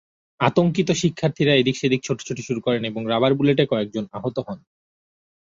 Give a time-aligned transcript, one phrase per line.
[0.39, 4.59] আতঙ্কিত শিক্ষার্থীরা এদিক-সেদিক ছোটাছুটি শুরু করেন এবং রাবার বুলেটে কয়েকজন আহত হন।